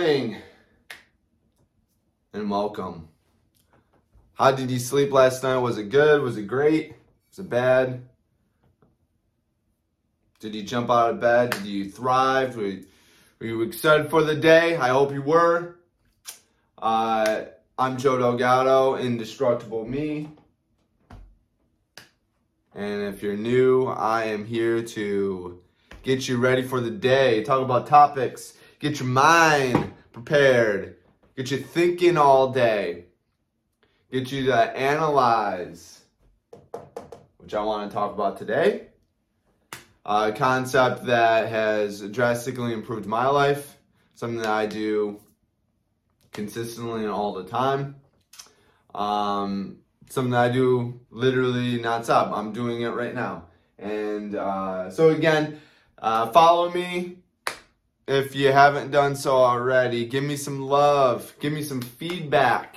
Morning 0.00 0.38
and 2.32 2.50
welcome. 2.50 3.08
How 4.32 4.50
did 4.50 4.70
you 4.70 4.78
sleep 4.78 5.12
last 5.12 5.42
night? 5.42 5.58
Was 5.58 5.76
it 5.76 5.90
good? 5.90 6.22
Was 6.22 6.38
it 6.38 6.46
great? 6.46 6.94
Was 7.28 7.40
it 7.40 7.50
bad? 7.50 8.08
Did 10.38 10.54
you 10.54 10.62
jump 10.62 10.88
out 10.88 11.10
of 11.10 11.20
bed? 11.20 11.50
Did 11.50 11.66
you 11.66 11.90
thrive? 11.90 12.56
Were 12.56 12.68
you, 12.68 12.86
were 13.38 13.46
you 13.46 13.60
excited 13.60 14.08
for 14.08 14.22
the 14.22 14.34
day? 14.34 14.74
I 14.74 14.88
hope 14.88 15.12
you 15.12 15.20
were. 15.20 15.76
Uh, 16.78 17.42
I'm 17.78 17.98
Joe 17.98 18.16
Delgado, 18.16 18.96
Indestructible 18.96 19.86
Me. 19.86 20.30
And 22.74 23.02
if 23.14 23.22
you're 23.22 23.36
new, 23.36 23.84
I 23.88 24.24
am 24.24 24.46
here 24.46 24.82
to 24.82 25.60
get 26.02 26.26
you 26.26 26.38
ready 26.38 26.62
for 26.62 26.80
the 26.80 26.90
day, 26.90 27.44
talk 27.44 27.60
about 27.60 27.86
topics, 27.86 28.54
get 28.80 28.98
your 28.98 29.08
mind 29.08 29.92
prepared, 30.12 30.96
get 31.36 31.50
you 31.50 31.58
thinking 31.58 32.16
all 32.16 32.50
day, 32.50 33.04
get 34.10 34.32
you 34.32 34.46
to 34.46 34.56
analyze, 34.56 36.00
which 37.38 37.54
I 37.54 37.62
want 37.62 37.88
to 37.88 37.94
talk 37.94 38.14
about 38.14 38.38
today. 38.38 38.86
A 40.04 40.32
concept 40.32 41.04
that 41.06 41.48
has 41.50 42.00
drastically 42.00 42.72
improved 42.72 43.06
my 43.06 43.28
life, 43.28 43.76
something 44.14 44.38
that 44.38 44.48
I 44.48 44.66
do 44.66 45.20
consistently 46.32 47.02
and 47.02 47.10
all 47.10 47.34
the 47.34 47.44
time. 47.44 47.96
Um, 48.94 49.76
something 50.08 50.32
that 50.32 50.40
I 50.40 50.48
do 50.48 51.00
literally 51.10 51.78
nonstop. 51.78 52.32
I'm 52.32 52.52
doing 52.52 52.80
it 52.80 52.88
right 52.88 53.14
now. 53.14 53.44
And 53.78 54.34
uh, 54.34 54.90
so, 54.90 55.10
again, 55.10 55.60
uh, 55.98 56.26
follow 56.30 56.70
me 56.70 57.18
if 58.10 58.34
you 58.34 58.50
haven't 58.50 58.90
done 58.90 59.14
so 59.14 59.36
already. 59.36 60.04
Give 60.04 60.24
me 60.24 60.36
some 60.36 60.62
love, 60.62 61.32
give 61.38 61.52
me 61.52 61.62
some 61.62 61.80
feedback. 61.80 62.76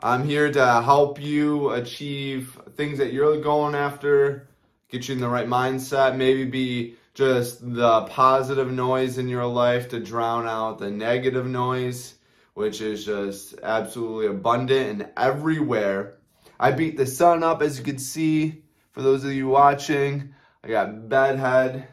I'm 0.00 0.24
here 0.24 0.50
to 0.50 0.82
help 0.82 1.20
you 1.20 1.70
achieve 1.70 2.58
things 2.74 2.98
that 2.98 3.12
you're 3.12 3.40
going 3.40 3.76
after, 3.76 4.48
get 4.88 5.08
you 5.08 5.14
in 5.14 5.20
the 5.20 5.28
right 5.28 5.46
mindset, 5.46 6.16
maybe 6.16 6.44
be 6.46 6.96
just 7.14 7.60
the 7.74 8.02
positive 8.06 8.72
noise 8.72 9.18
in 9.18 9.28
your 9.28 9.46
life 9.46 9.88
to 9.90 10.00
drown 10.00 10.48
out 10.48 10.80
the 10.80 10.90
negative 10.90 11.46
noise, 11.46 12.16
which 12.54 12.80
is 12.80 13.04
just 13.04 13.54
absolutely 13.62 14.26
abundant 14.26 14.90
and 14.90 15.10
everywhere. 15.16 16.16
I 16.58 16.72
beat 16.72 16.96
the 16.96 17.06
sun 17.06 17.44
up, 17.44 17.62
as 17.62 17.78
you 17.78 17.84
can 17.84 17.98
see, 17.98 18.64
for 18.90 19.02
those 19.02 19.22
of 19.22 19.32
you 19.32 19.46
watching. 19.46 20.34
I 20.64 20.68
got 20.68 21.08
bedhead, 21.08 21.86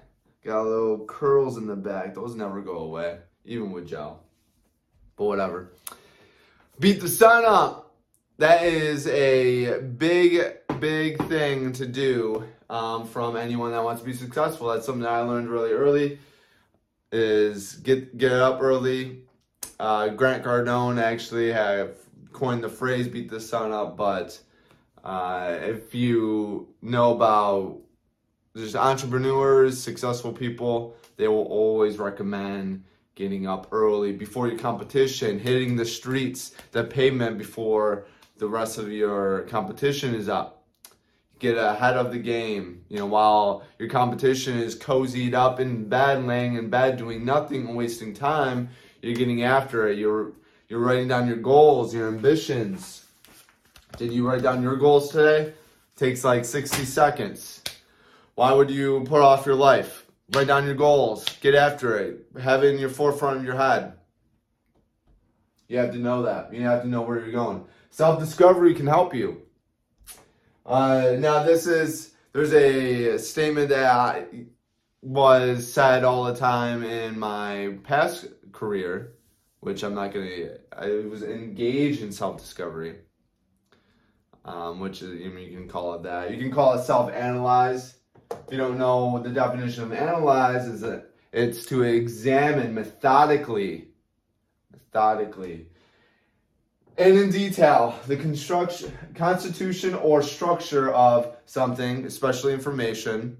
got 0.48 0.66
little 0.66 1.06
curls 1.06 1.58
in 1.58 1.68
the 1.68 1.76
back. 1.76 2.16
Those 2.16 2.34
never 2.36 2.62
go 2.62 2.78
away, 2.78 3.20
even 3.44 3.72
with 3.72 3.86
gel. 3.86 4.24
But 5.18 5.26
whatever. 5.26 5.74
Beat 6.80 7.02
the 7.02 7.10
sun 7.10 7.44
up. 7.46 7.94
That 8.38 8.64
is 8.64 9.08
a 9.08 9.82
big, 9.82 10.58
big 10.80 11.22
thing 11.28 11.74
to 11.74 11.86
do 11.86 12.46
um, 12.70 13.06
from 13.08 13.36
anyone 13.36 13.72
that 13.72 13.84
wants 13.84 14.02
to 14.02 14.06
be 14.06 14.14
successful. 14.14 14.70
That's 14.70 14.86
something 14.86 15.04
that 15.04 15.12
I 15.12 15.22
learned 15.22 15.50
really 15.50 15.74
early. 15.74 16.20
Is 17.12 17.74
get 17.74 18.18
get 18.18 18.32
up 18.32 18.62
early. 18.62 19.24
Uh, 19.80 20.10
Grant 20.10 20.44
Cardone 20.44 21.02
actually 21.02 21.52
have 21.52 21.96
coined 22.32 22.64
the 22.64 22.70
phrase 22.70 23.08
"beat 23.08 23.30
the 23.30 23.40
sun 23.40 23.72
up," 23.72 23.96
but 23.96 24.38
uh, 25.04 25.58
if 25.62 25.96
you 25.96 26.68
know 26.82 27.16
about 27.16 27.80
just 28.58 28.76
entrepreneurs, 28.76 29.82
successful 29.82 30.32
people, 30.32 30.96
they 31.16 31.28
will 31.28 31.46
always 31.46 31.98
recommend 31.98 32.84
getting 33.16 33.48
up 33.48 33.68
early 33.72 34.12
before 34.12 34.48
your 34.48 34.60
competition, 34.60 35.40
hitting 35.40 35.76
the 35.76 35.86
streets, 35.86 36.56
the 36.72 36.84
pavement 36.84 37.38
before 37.38 38.06
the 38.38 38.48
rest 38.48 38.78
of 38.78 38.92
your 38.92 39.42
competition 39.44 40.14
is 40.14 40.30
up. 40.30 40.64
Get 41.40 41.58
ahead 41.58 41.98
of 41.98 42.12
the 42.12 42.20
game. 42.20 42.84
You 42.90 42.98
know, 42.98 43.06
while 43.06 43.64
your 43.80 43.90
competition 43.90 44.58
is 44.58 44.78
cozied 44.78 45.34
up 45.34 45.60
in 45.60 45.88
bed, 45.88 46.26
laying 46.26 46.56
in 46.56 46.70
bed, 46.70 46.98
doing 46.98 47.26
nothing 47.26 47.68
and 47.68 47.76
wasting 47.76 48.14
time, 48.14 48.70
you're 49.02 49.16
getting 49.16 49.44
after 49.44 49.88
it. 49.88 49.98
You're 49.98 50.34
you're 50.68 50.80
writing 50.80 51.08
down 51.08 51.28
your 51.28 51.38
goals, 51.38 51.94
your 51.94 52.08
ambitions, 52.08 53.08
did 53.98 54.14
you 54.14 54.28
write 54.28 54.44
down 54.44 54.62
your 54.62 54.76
goals 54.76 55.10
today? 55.10 55.54
Takes 55.96 56.24
like 56.24 56.46
60 56.46 56.86
seconds. 56.86 57.57
Why 58.38 58.54
would 58.54 58.70
you 58.70 59.04
put 59.06 59.22
off 59.22 59.48
your 59.48 59.56
life? 59.56 60.06
Write 60.32 60.46
down 60.46 60.68
your 60.68 60.76
goals. 60.76 61.26
Get 61.42 61.56
after 61.56 61.98
it. 61.98 62.28
Have 62.40 62.64
it 62.64 62.72
in 62.72 62.80
your 62.80 62.88
forefront 62.88 63.38
of 63.38 63.44
your 63.44 63.56
head. 63.56 63.94
You 65.68 65.80
have 65.80 65.92
to 65.94 65.98
know 65.98 66.22
that. 66.22 66.54
You 66.54 66.62
have 66.62 66.84
to 66.84 66.88
know 66.88 67.02
where 67.02 67.20
you're 67.20 67.32
going. 67.32 67.66
Self 67.90 68.20
discovery 68.20 68.76
can 68.76 68.86
help 68.86 69.16
you. 69.16 69.42
Uh, 70.68 71.16
now, 71.18 71.42
this 71.42 71.66
is, 71.66 72.12
there's 72.32 72.54
a 72.54 73.18
statement 73.18 73.70
that 73.70 74.30
was 75.02 75.74
said 75.74 76.04
all 76.04 76.24
the 76.26 76.36
time 76.36 76.84
in 76.84 77.18
my 77.18 77.80
past 77.86 78.28
career, 78.52 79.14
which 79.62 79.84
I'm 79.84 79.96
not 79.96 80.14
going 80.14 80.28
to, 80.28 80.60
I 80.78 81.08
was 81.10 81.24
engaged 81.24 82.04
in 82.04 82.12
self 82.12 82.38
discovery 82.38 82.98
um, 84.48 84.80
which 84.80 85.02
is, 85.02 85.20
you, 85.20 85.30
you 85.38 85.58
can 85.58 85.68
call 85.68 85.94
it 85.96 86.04
that. 86.04 86.32
You 86.32 86.38
can 86.38 86.52
call 86.52 86.74
it 86.74 86.84
self-analyze. 86.84 87.96
If 88.32 88.52
you 88.52 88.58
don't 88.58 88.78
know 88.78 89.06
what 89.06 89.24
the 89.24 89.30
definition 89.30 89.84
of 89.84 89.94
analyze 89.94 90.68
is, 90.68 90.82
that 90.82 91.12
it's 91.32 91.66
to 91.68 91.84
examine 91.84 92.74
methodically, 92.74 93.90
methodically, 94.72 95.68
and 96.98 97.18
in 97.18 97.30
detail 97.30 98.00
the 98.08 98.18
construction, 98.18 98.92
constitution 99.14 99.94
or 99.94 100.22
structure 100.24 100.92
of 100.92 101.36
something, 101.46 102.06
especially 102.06 102.54
information, 102.54 103.38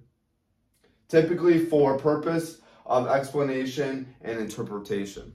typically 1.08 1.66
for 1.66 1.98
purpose 1.98 2.62
of 2.86 3.08
explanation 3.08 4.14
and 4.22 4.40
interpretation. 4.40 5.34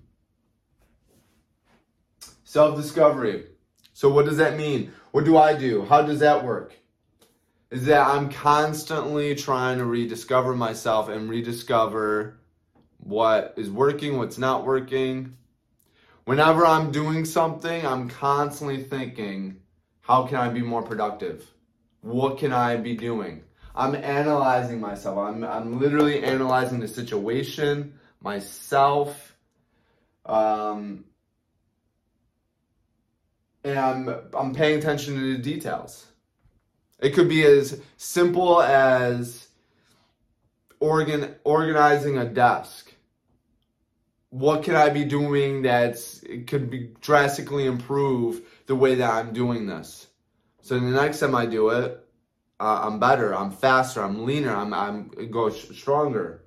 Self-discovery. 2.45 3.47
So 3.93 4.09
what 4.09 4.27
does 4.27 4.37
that 4.37 4.57
mean? 4.57 4.93
What 5.11 5.25
do 5.25 5.37
I 5.37 5.55
do? 5.55 5.85
How 5.85 6.03
does 6.03 6.21
that 6.21 6.45
work? 6.45 6.75
Is 7.73 7.87
that 7.87 8.07
I'm 8.07 8.29
constantly 8.29 9.35
trying 9.35 9.79
to 9.79 9.87
rediscover 9.87 10.55
myself 10.55 11.09
and 11.09 11.31
rediscover 11.31 12.39
what 12.99 13.55
is 13.57 13.71
working, 13.71 14.19
what's 14.19 14.37
not 14.37 14.67
working. 14.67 15.39
Whenever 16.27 16.67
I'm 16.67 16.93
doing 16.93 17.25
something, 17.25 17.87
I'm 17.87 18.11
constantly 18.11 18.83
thinking, 18.83 19.63
how 20.03 20.27
can 20.27 20.37
I 20.37 20.51
be 20.51 20.61
more 20.61 20.83
productive? 20.83 21.51
What 22.03 22.37
can 22.37 22.53
I 22.53 22.77
be 22.77 22.95
doing? 22.95 23.43
I'm 23.75 23.95
analyzing 23.95 24.79
myself. 24.79 25.17
I'm, 25.17 25.43
I'm 25.43 25.81
literally 25.81 26.23
analyzing 26.23 26.79
the 26.79 26.89
situation, 26.89 27.95
myself, 28.21 29.35
um, 30.27 31.05
and 33.65 33.79
I'm 33.79 34.15
I'm 34.35 34.55
paying 34.55 34.79
attention 34.79 35.15
to 35.15 35.37
the 35.37 35.43
details. 35.43 36.12
It 37.03 37.15
could 37.15 37.29
be 37.29 37.43
as 37.43 37.81
simple 37.97 38.63
as 38.63 39.49
organ 40.79 41.35
organizing 41.43 42.17
a 42.17 42.25
desk. 42.25 42.95
What 44.31 44.63
can 44.63 44.77
I 44.77 44.89
be 44.89 45.05
doing 45.05 45.63
that's 45.63 46.23
it 46.23 46.47
could 46.47 46.71
be 46.71 46.93
drastically 47.01 47.67
improve 47.67 48.43
the 48.67 48.77
way 48.77 48.95
that 48.95 49.11
I'm 49.11 49.33
doing 49.33 49.67
this? 49.67 50.07
So 50.61 50.79
the 50.79 50.87
next 50.87 51.19
time 51.19 51.35
I 51.35 51.45
do 51.45 51.71
it, 51.71 52.03
uh, 52.61 52.83
I'm 52.85 53.01
better, 53.01 53.35
I'm 53.35 53.51
faster, 53.51 54.01
I'm 54.01 54.25
leaner, 54.25 54.55
I'm 54.55 54.73
I'm 54.73 55.09
go 55.33 55.51
stronger. 55.51 56.45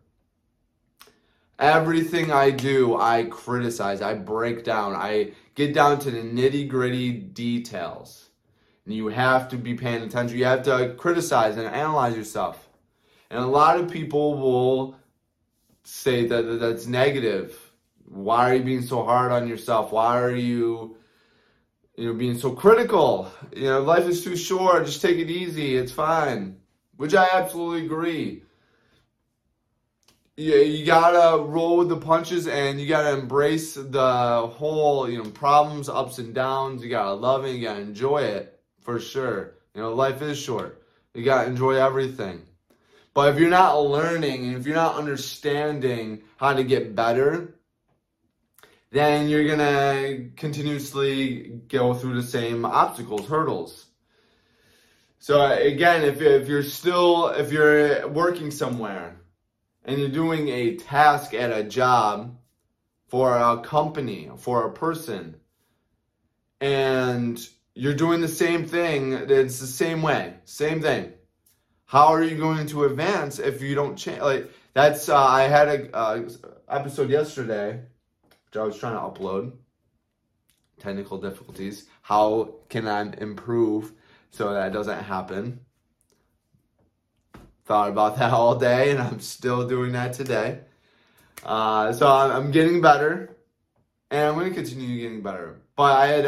Everything 1.59 2.31
I 2.31 2.49
do, 2.49 2.95
I 2.95 3.25
criticize, 3.25 4.01
I 4.01 4.13
break 4.13 4.63
down, 4.63 4.95
I 4.95 5.33
get 5.53 5.73
down 5.73 5.99
to 5.99 6.11
the 6.11 6.21
nitty 6.21 6.69
gritty 6.69 7.11
details. 7.11 8.29
You 8.85 9.07
have 9.07 9.49
to 9.49 9.57
be 9.57 9.73
paying 9.73 10.03
attention. 10.03 10.37
You 10.37 10.45
have 10.45 10.63
to 10.63 10.93
criticize 10.97 11.57
and 11.57 11.67
analyze 11.67 12.15
yourself. 12.15 12.69
And 13.29 13.39
a 13.39 13.47
lot 13.47 13.79
of 13.79 13.89
people 13.89 14.37
will 14.37 14.95
say 15.83 16.27
that 16.27 16.59
that's 16.59 16.85
negative. 16.85 17.57
Why 18.05 18.51
are 18.51 18.55
you 18.55 18.63
being 18.63 18.83
so 18.83 19.03
hard 19.03 19.31
on 19.31 19.47
yourself? 19.47 19.91
Why 19.91 20.19
are 20.21 20.35
you 20.35 20.97
you 21.95 22.07
know 22.07 22.13
being 22.13 22.37
so 22.37 22.51
critical? 22.51 23.31
You 23.55 23.65
know, 23.65 23.81
life 23.81 24.05
is 24.05 24.23
too 24.23 24.35
short. 24.35 24.85
Just 24.85 25.01
take 25.01 25.17
it 25.17 25.29
easy. 25.29 25.75
It's 25.75 25.91
fine. 25.91 26.57
Which 26.97 27.15
I 27.15 27.27
absolutely 27.33 27.85
agree 27.85 28.43
you, 30.37 30.55
you 30.57 30.85
gotta 30.85 31.41
roll 31.41 31.77
with 31.77 31.89
the 31.89 31.97
punches 31.97 32.47
and 32.47 32.79
you 32.79 32.87
gotta 32.87 33.17
embrace 33.17 33.75
the 33.75 34.47
whole 34.47 35.09
you 35.09 35.23
know 35.23 35.29
problems 35.31 35.87
ups 35.89 36.17
and 36.17 36.33
downs 36.33 36.83
you 36.83 36.89
gotta 36.89 37.13
love 37.13 37.45
it 37.45 37.55
you 37.55 37.63
gotta 37.63 37.81
enjoy 37.81 38.21
it 38.21 38.54
for 38.85 38.99
sure. 38.99 39.55
You 39.73 39.81
know 39.81 39.93
life 39.93 40.21
is 40.21 40.37
short. 40.37 40.81
You 41.13 41.25
gotta 41.25 41.49
enjoy 41.49 41.73
everything. 41.73 42.43
But 43.13 43.33
if 43.33 43.39
you're 43.39 43.49
not 43.49 43.77
learning 43.79 44.45
and 44.45 44.55
if 44.55 44.65
you're 44.65 44.75
not 44.75 44.95
understanding 44.95 46.23
how 46.37 46.53
to 46.53 46.63
get 46.63 46.95
better 46.95 47.55
then 48.95 49.27
you're 49.27 49.45
gonna 49.45 50.29
continuously 50.37 51.59
go 51.67 51.93
through 51.93 52.15
the 52.15 52.25
same 52.25 52.63
obstacles, 52.63 53.27
hurdles. 53.27 53.87
So 55.19 55.41
uh, 55.41 55.55
again, 55.55 56.05
if, 56.05 56.21
if 56.21 56.47
you're 56.47 56.63
still, 56.63 57.27
if 57.27 57.51
you're 57.51 58.07
working 58.07 58.51
somewhere 58.51 59.19
and 59.83 59.99
you're 59.99 60.07
doing 60.07 60.47
a 60.47 60.77
task 60.77 61.33
at 61.33 61.51
a 61.51 61.63
job 61.63 62.37
for 63.07 63.37
a 63.37 63.59
company, 63.61 64.31
for 64.37 64.65
a 64.65 64.71
person, 64.71 65.35
and 66.61 67.37
you're 67.75 67.93
doing 67.93 68.21
the 68.21 68.27
same 68.27 68.65
thing, 68.65 69.13
it's 69.13 69.59
the 69.59 69.67
same 69.67 70.01
way, 70.01 70.33
same 70.45 70.81
thing. 70.81 71.11
How 71.85 72.07
are 72.07 72.23
you 72.23 72.37
going 72.37 72.65
to 72.67 72.85
advance 72.85 73.37
if 73.37 73.61
you 73.61 73.75
don't 73.75 73.97
change? 73.97 74.21
Like 74.21 74.49
that's 74.73 75.09
uh, 75.09 75.17
I 75.17 75.43
had 75.43 75.67
a 75.67 75.95
uh, 75.95 76.29
episode 76.69 77.09
yesterday, 77.09 77.81
which 78.45 78.57
I 78.57 78.63
was 78.63 78.77
trying 78.79 78.93
to 78.93 79.01
upload. 79.01 79.51
Technical 80.79 81.17
difficulties. 81.17 81.87
How 82.01 82.55
can 82.69 82.87
I 82.87 83.01
improve 83.17 83.91
so 84.31 84.53
that 84.53 84.73
doesn't 84.73 85.03
happen? 85.03 85.59
Thought 87.65 87.89
about 87.89 88.17
that 88.17 88.31
all 88.31 88.55
day, 88.55 88.91
and 88.91 89.01
I'm 89.01 89.19
still 89.19 89.67
doing 89.67 89.91
that 89.93 90.13
today. 90.13 90.59
Uh, 91.43 91.93
so 91.93 92.07
I'm, 92.07 92.31
I'm, 92.31 92.51
getting 92.51 92.81
better, 92.81 93.35
and 94.11 94.29
I'm 94.29 94.35
going 94.35 94.49
to 94.49 94.55
continue 94.55 94.99
getting 94.99 95.21
better. 95.21 95.61
But 95.75 95.97
I 95.97 96.07
had 96.07 96.25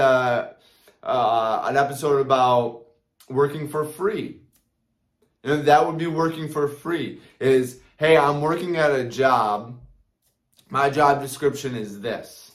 uh, 1.07 1.63
an 1.65 1.77
episode 1.77 2.19
about 2.19 2.83
working 3.29 3.67
for 3.67 3.85
free. 3.85 4.41
And 5.43 5.65
that 5.65 5.85
would 5.85 5.97
be 5.97 6.07
working 6.07 6.49
for 6.49 6.67
free. 6.67 7.21
Is 7.39 7.79
hey, 7.97 8.17
I'm 8.17 8.41
working 8.41 8.75
at 8.75 8.91
a 8.91 9.05
job. 9.05 9.79
My 10.69 10.89
job 10.89 11.21
description 11.21 11.75
is 11.75 12.01
this. 12.01 12.51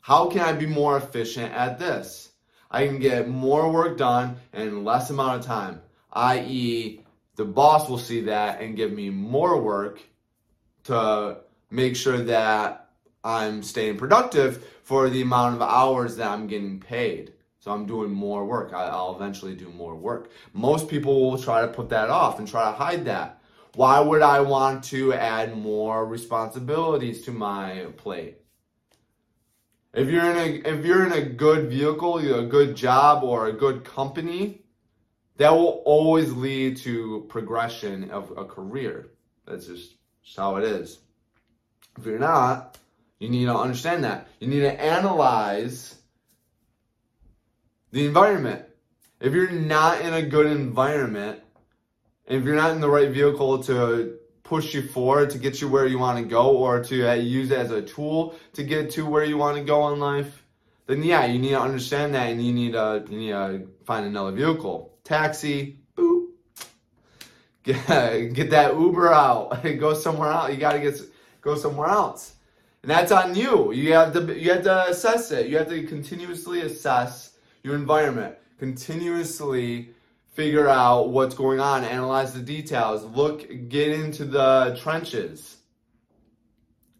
How 0.00 0.28
can 0.28 0.40
I 0.40 0.52
be 0.54 0.66
more 0.66 0.96
efficient 0.96 1.52
at 1.52 1.78
this? 1.78 2.32
I 2.70 2.86
can 2.86 2.98
get 2.98 3.28
more 3.28 3.70
work 3.70 3.98
done 3.98 4.36
in 4.54 4.84
less 4.84 5.10
amount 5.10 5.40
of 5.40 5.46
time, 5.46 5.82
i.e., 6.12 7.00
the 7.36 7.44
boss 7.44 7.88
will 7.88 7.98
see 7.98 8.22
that 8.22 8.60
and 8.60 8.76
give 8.76 8.92
me 8.92 9.10
more 9.10 9.60
work 9.60 10.00
to 10.84 11.38
make 11.70 11.96
sure 11.96 12.18
that 12.18 12.88
I'm 13.24 13.62
staying 13.62 13.98
productive 13.98 14.64
for 14.82 15.10
the 15.10 15.22
amount 15.22 15.56
of 15.56 15.62
hours 15.62 16.16
that 16.16 16.30
I'm 16.30 16.46
getting 16.46 16.80
paid. 16.80 17.32
So 17.60 17.70
I'm 17.70 17.84
doing 17.84 18.10
more 18.10 18.46
work. 18.46 18.72
I'll 18.72 19.14
eventually 19.14 19.54
do 19.54 19.68
more 19.68 19.94
work. 19.94 20.30
Most 20.54 20.88
people 20.88 21.30
will 21.30 21.38
try 21.38 21.60
to 21.60 21.68
put 21.68 21.90
that 21.90 22.08
off 22.08 22.38
and 22.38 22.48
try 22.48 22.70
to 22.70 22.76
hide 22.76 23.04
that. 23.04 23.40
Why 23.74 24.00
would 24.00 24.22
I 24.22 24.40
want 24.40 24.82
to 24.84 25.12
add 25.12 25.56
more 25.56 26.06
responsibilities 26.06 27.22
to 27.26 27.32
my 27.32 27.86
plate? 27.98 28.38
If 29.92 30.08
you're 30.08 30.30
in 30.30 30.36
a 30.36 30.68
if 30.68 30.84
you're 30.84 31.04
in 31.04 31.12
a 31.12 31.22
good 31.22 31.68
vehicle, 31.68 32.18
a 32.18 32.46
good 32.46 32.76
job 32.76 33.24
or 33.24 33.46
a 33.46 33.52
good 33.52 33.84
company, 33.84 34.62
that 35.36 35.50
will 35.50 35.82
always 35.84 36.32
lead 36.32 36.78
to 36.78 37.26
progression 37.28 38.10
of 38.10 38.30
a 38.36 38.44
career. 38.44 39.10
That's 39.46 39.66
just, 39.66 39.96
just 40.22 40.36
how 40.36 40.56
it 40.56 40.64
is. 40.64 40.98
If 41.98 42.06
you're 42.06 42.18
not, 42.18 42.78
you 43.18 43.28
need 43.28 43.46
to 43.46 43.56
understand 43.56 44.04
that. 44.04 44.28
You 44.38 44.48
need 44.48 44.60
to 44.60 44.80
analyze 44.80 45.99
the 47.92 48.06
environment. 48.06 48.64
If 49.20 49.34
you're 49.34 49.50
not 49.50 50.00
in 50.00 50.14
a 50.14 50.22
good 50.22 50.46
environment, 50.46 51.40
if 52.26 52.44
you're 52.44 52.56
not 52.56 52.70
in 52.70 52.80
the 52.80 52.88
right 52.88 53.10
vehicle 53.10 53.62
to 53.64 54.16
push 54.42 54.74
you 54.74 54.82
forward 54.82 55.30
to 55.30 55.38
get 55.38 55.60
you 55.60 55.68
where 55.68 55.86
you 55.86 55.98
want 55.98 56.18
to 56.18 56.24
go 56.24 56.56
or 56.56 56.82
to 56.82 57.08
uh, 57.08 57.14
use 57.14 57.50
it 57.50 57.58
as 57.58 57.70
a 57.70 57.82
tool 57.82 58.34
to 58.52 58.64
get 58.64 58.90
to 58.90 59.06
where 59.06 59.24
you 59.24 59.36
want 59.36 59.56
to 59.56 59.62
go 59.62 59.92
in 59.92 60.00
life, 60.00 60.44
then 60.86 61.02
yeah, 61.02 61.24
you 61.24 61.38
need 61.38 61.50
to 61.50 61.60
understand 61.60 62.14
that 62.14 62.30
and 62.30 62.44
you 62.44 62.52
need 62.52 62.72
to, 62.72 63.04
you 63.08 63.18
need 63.18 63.30
to 63.30 63.68
find 63.84 64.06
another 64.06 64.32
vehicle 64.32 64.90
taxi, 65.04 65.78
boop. 65.96 66.28
Get, 67.62 68.32
get 68.32 68.50
that 68.50 68.72
Uber 68.72 69.12
out. 69.12 69.62
go 69.78 69.92
somewhere 69.92 70.30
else. 70.30 70.50
You 70.50 70.56
got 70.56 70.72
to 70.72 70.80
get 70.80 70.98
go 71.42 71.56
somewhere 71.56 71.88
else. 71.88 72.32
And 72.82 72.90
that's 72.90 73.12
on 73.12 73.34
you. 73.34 73.72
You 73.72 73.92
have 73.92 74.14
to 74.14 74.40
you 74.40 74.52
have 74.52 74.62
to 74.62 74.88
assess 74.88 75.30
it. 75.30 75.48
You 75.48 75.58
have 75.58 75.68
to 75.68 75.82
continuously 75.84 76.62
assess 76.62 77.29
your 77.62 77.74
environment. 77.74 78.36
Continuously 78.58 79.90
figure 80.32 80.68
out 80.68 81.10
what's 81.10 81.34
going 81.34 81.60
on, 81.60 81.84
analyze 81.84 82.32
the 82.32 82.40
details, 82.40 83.04
look 83.16 83.46
get 83.68 83.88
into 83.88 84.24
the 84.24 84.78
trenches. 84.80 85.56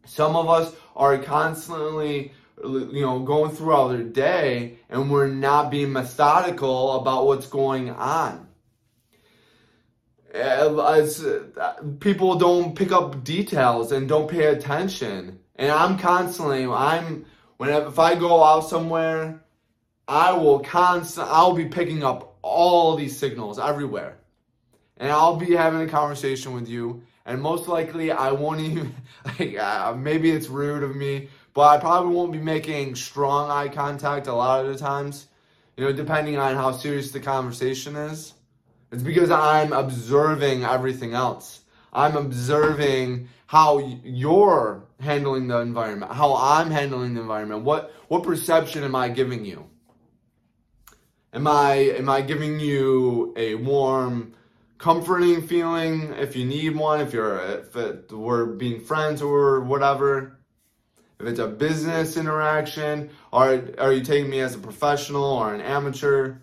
Some 0.04 0.34
of 0.36 0.48
us 0.48 0.74
are 0.96 1.18
constantly 1.18 2.32
you 2.62 3.00
know, 3.00 3.20
going 3.20 3.50
throughout 3.52 3.88
their 3.88 4.02
day 4.02 4.78
and 4.88 5.10
we're 5.10 5.28
not 5.28 5.70
being 5.70 5.92
methodical 5.92 6.96
about 6.96 7.26
what's 7.26 7.46
going 7.46 7.90
on. 7.90 8.48
Uh, 10.34 10.94
as 10.94 11.24
uh, 11.24 11.82
people 11.98 12.36
don't 12.36 12.76
pick 12.76 12.92
up 12.92 13.24
details 13.24 13.90
and 13.90 14.08
don't 14.08 14.30
pay 14.30 14.46
attention. 14.46 15.40
And 15.56 15.72
I'm 15.72 15.98
constantly, 15.98 16.66
I'm, 16.66 17.26
whenever, 17.56 17.88
if 17.88 17.98
I 17.98 18.14
go 18.14 18.42
out 18.44 18.68
somewhere, 18.68 19.42
I 20.10 20.32
will 20.32 20.58
constant, 20.58 21.28
I'll 21.30 21.54
be 21.54 21.66
picking 21.66 22.02
up 22.02 22.36
all 22.42 22.96
these 22.96 23.16
signals 23.16 23.60
everywhere. 23.60 24.16
And 24.96 25.12
I'll 25.12 25.36
be 25.36 25.54
having 25.54 25.82
a 25.82 25.86
conversation 25.86 26.52
with 26.52 26.68
you. 26.68 27.04
And 27.26 27.40
most 27.40 27.68
likely 27.68 28.10
I 28.10 28.32
won't 28.32 28.58
even, 28.70 28.92
like, 29.24 29.56
uh, 29.56 29.94
maybe 29.96 30.32
it's 30.32 30.48
rude 30.48 30.82
of 30.82 30.96
me, 30.96 31.28
but 31.54 31.62
I 31.62 31.78
probably 31.78 32.12
won't 32.12 32.32
be 32.32 32.38
making 32.38 32.96
strong 32.96 33.52
eye 33.52 33.68
contact 33.68 34.26
a 34.26 34.34
lot 34.34 34.64
of 34.64 34.72
the 34.72 34.76
times, 34.76 35.28
you 35.76 35.84
know, 35.84 35.92
depending 35.92 36.38
on 36.38 36.56
how 36.56 36.72
serious 36.72 37.12
the 37.12 37.20
conversation 37.20 37.94
is. 37.94 38.34
It's 38.90 39.04
because 39.04 39.30
I'm 39.30 39.72
observing 39.72 40.64
everything 40.64 41.14
else. 41.14 41.60
I'm 41.92 42.16
observing 42.16 43.28
how 43.46 43.78
you're 44.02 44.82
handling 44.98 45.46
the 45.46 45.58
environment, 45.58 46.10
how 46.10 46.34
I'm 46.34 46.72
handling 46.72 47.14
the 47.14 47.20
environment. 47.20 47.62
What 47.62 47.92
what 48.08 48.24
perception 48.24 48.82
am 48.82 48.96
I 48.96 49.08
giving 49.08 49.44
you? 49.44 49.69
Am 51.32 51.46
I 51.46 51.74
am 51.74 52.08
I 52.08 52.22
giving 52.22 52.60
you 52.60 53.32
a 53.36 53.54
warm, 53.54 54.34
comforting 54.78 55.46
feeling 55.46 56.12
if 56.14 56.34
you 56.36 56.44
need 56.44 56.76
one, 56.76 57.00
if 57.00 57.12
you're 57.12 57.38
if 57.38 57.76
it, 57.76 58.12
we're 58.12 58.46
being 58.46 58.80
friends 58.80 59.22
or 59.22 59.60
whatever? 59.60 60.40
if 61.20 61.26
it's 61.26 61.38
a 61.38 61.46
business 61.46 62.16
interaction, 62.16 63.10
or 63.30 63.62
are 63.78 63.92
you 63.92 64.02
taking 64.02 64.30
me 64.30 64.40
as 64.40 64.54
a 64.54 64.58
professional 64.58 65.24
or 65.24 65.54
an 65.54 65.60
amateur? 65.60 66.36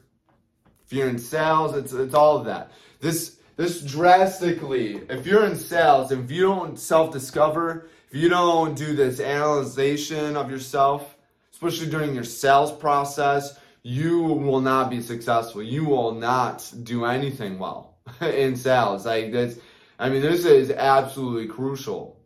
If 0.86 0.94
you're 0.94 1.10
in 1.10 1.20
sales, 1.20 1.75
it's 1.75 1.94
it's 1.94 2.13
all 2.13 2.38
of 2.38 2.46
that. 2.46 2.72
This 3.00 3.38
this 3.56 3.82
drastically, 3.82 5.01
if 5.10 5.25
you're 5.25 5.46
in 5.46 5.56
sales, 5.56 6.12
if 6.12 6.29
you 6.29 6.44
don't 6.44 6.79
self-discover, 6.79 7.89
if 8.12 8.15
you 8.15 8.29
don't 8.29 8.75
do 8.75 8.96
this 8.96 9.20
analyzation 9.20 10.38
of 10.38 10.51
yourself, 10.51 11.17
especially 11.51 11.89
during 11.89 12.13
your 12.13 12.24
sales 12.24 12.72
process, 12.72 13.58
you 13.88 14.22
will 14.22 14.60
not 14.60 14.89
be 14.89 15.00
successful. 15.00 15.63
You 15.63 15.86
will 15.86 16.13
not 16.13 16.70
do 16.84 17.06
anything 17.06 17.58
well 17.58 18.00
in 18.22 18.58
sales. 18.58 19.06
Like 19.06 19.32
this, 19.32 19.60
I 19.98 20.10
mean, 20.10 20.22
this 20.22 20.44
is 20.44 20.72
absolutely 20.72 21.48
crucial 21.48 22.17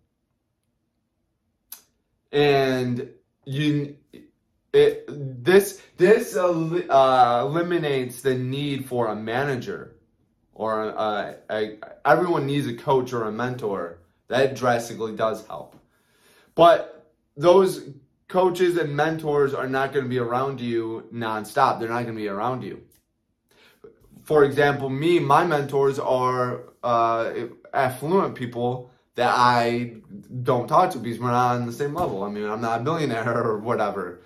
and 2.31 3.09
you 3.45 3.95
it, 4.73 5.05
this 5.43 5.81
this 5.97 6.35
uh, 6.35 7.43
eliminates 7.45 8.21
the 8.21 8.33
need 8.35 8.87
for 8.87 9.09
a 9.09 9.15
manager 9.15 9.97
or 10.53 10.89
a, 10.89 11.35
a, 11.49 11.77
everyone 12.05 12.45
needs 12.45 12.67
a 12.67 12.73
coach 12.73 13.13
or 13.13 13.25
a 13.25 13.31
mentor 13.31 13.99
that 14.29 14.55
drastically 14.55 15.15
does 15.15 15.45
help 15.47 15.75
but 16.55 17.11
those 17.35 17.89
coaches 18.31 18.77
and 18.77 18.95
mentors 18.95 19.53
are 19.53 19.67
not 19.67 19.93
going 19.93 20.05
to 20.05 20.09
be 20.09 20.19
around 20.19 20.59
you 20.59 21.07
nonstop 21.13 21.79
they're 21.79 21.89
not 21.89 22.03
going 22.03 22.15
to 22.15 22.21
be 22.21 22.27
around 22.27 22.63
you 22.63 22.81
for 24.23 24.43
example 24.43 24.89
me 24.89 25.19
my 25.19 25.43
mentors 25.43 25.99
are 25.99 26.63
uh, 26.83 27.31
affluent 27.73 28.35
people 28.35 28.91
that 29.15 29.33
I 29.35 29.95
don't 30.43 30.67
talk 30.67 30.91
to 30.91 30.97
because 30.97 31.19
we're 31.19 31.31
not 31.31 31.55
on 31.55 31.65
the 31.65 31.73
same 31.73 31.93
level. 31.93 32.23
I 32.23 32.29
mean, 32.29 32.49
I'm 32.49 32.61
not 32.61 32.81
a 32.81 32.83
billionaire 32.83 33.43
or 33.43 33.59
whatever. 33.59 34.21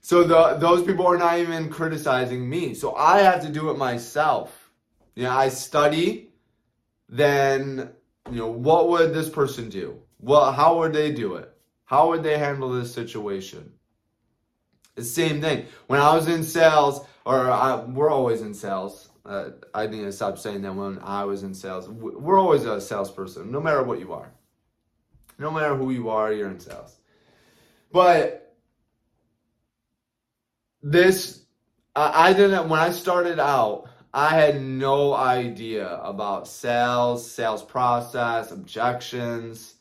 So 0.00 0.22
the, 0.22 0.54
those 0.58 0.84
people 0.84 1.06
are 1.06 1.16
not 1.16 1.38
even 1.38 1.68
criticizing 1.68 2.48
me. 2.48 2.74
So 2.74 2.94
I 2.94 3.20
have 3.20 3.42
to 3.42 3.48
do 3.48 3.70
it 3.70 3.78
myself. 3.78 4.70
You 5.14 5.24
know, 5.24 5.30
I 5.30 5.48
study, 5.48 6.30
then, 7.08 7.90
you 8.30 8.38
know, 8.38 8.48
what 8.48 8.88
would 8.88 9.14
this 9.14 9.28
person 9.28 9.68
do? 9.68 10.00
Well, 10.20 10.52
how 10.52 10.78
would 10.78 10.92
they 10.92 11.12
do 11.12 11.34
it? 11.36 11.53
How 11.84 12.08
would 12.08 12.22
they 12.22 12.38
handle 12.38 12.70
this 12.70 12.92
situation? 12.92 13.72
The 14.94 15.04
same 15.04 15.40
thing. 15.40 15.66
When 15.86 16.00
I 16.00 16.14
was 16.14 16.28
in 16.28 16.42
sales, 16.42 17.04
or 17.26 17.50
I, 17.50 17.76
we're 17.84 18.10
always 18.10 18.42
in 18.42 18.54
sales, 18.54 19.10
uh, 19.26 19.50
I 19.74 19.86
need 19.86 20.02
to 20.02 20.12
stop 20.12 20.38
saying 20.38 20.62
that 20.62 20.74
when 20.74 20.98
I 21.02 21.24
was 21.24 21.42
in 21.42 21.54
sales. 21.54 21.88
We're 21.88 22.38
always 22.38 22.64
a 22.64 22.80
salesperson, 22.80 23.50
no 23.50 23.60
matter 23.60 23.82
what 23.82 23.98
you 23.98 24.12
are. 24.12 24.32
No 25.38 25.50
matter 25.50 25.74
who 25.74 25.90
you 25.90 26.10
are, 26.10 26.32
you're 26.32 26.50
in 26.50 26.60
sales. 26.60 26.96
But 27.90 28.54
this 30.82 31.44
I, 31.96 32.30
I 32.30 32.32
didn't 32.32 32.68
when 32.68 32.80
I 32.80 32.90
started 32.90 33.38
out, 33.38 33.88
I 34.12 34.30
had 34.30 34.60
no 34.60 35.14
idea 35.14 35.96
about 36.02 36.46
sales, 36.46 37.28
sales 37.28 37.62
process, 37.62 38.52
objections. 38.52 39.73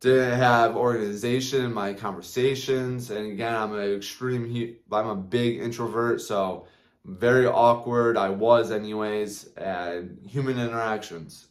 Didn't 0.00 0.38
have 0.38 0.76
organization 0.76 1.64
in 1.64 1.74
my 1.74 1.92
conversations, 1.92 3.10
and 3.10 3.32
again, 3.32 3.54
I'm 3.54 3.74
an 3.74 3.94
extreme. 3.94 4.76
I'm 4.92 5.08
a 5.08 5.16
big 5.16 5.58
introvert, 5.58 6.20
so 6.20 6.68
very 7.04 7.46
awkward. 7.46 8.16
I 8.16 8.28
was, 8.28 8.70
anyways, 8.70 9.46
and 9.56 10.20
human 10.24 10.58
interactions. 10.58 11.48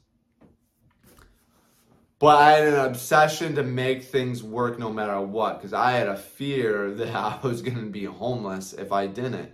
But 2.19 2.37
I 2.37 2.51
had 2.53 2.67
an 2.67 2.85
obsession 2.85 3.55
to 3.55 3.63
make 3.63 4.03
things 4.05 4.41
work 4.41 4.79
no 4.79 4.91
matter 4.91 5.21
what, 5.21 5.59
because 5.59 5.73
I 5.73 5.91
had 5.91 6.07
a 6.07 6.17
fear 6.17 6.91
that 6.95 7.15
I 7.15 7.39
was 7.43 7.61
going 7.61 7.77
to 7.77 7.89
be 7.89 8.05
homeless 8.05 8.73
if 8.73 8.91
I 8.91 9.07
didn't. 9.07 9.51